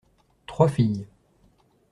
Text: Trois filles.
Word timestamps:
Trois 0.47 0.67
filles. 0.67 1.05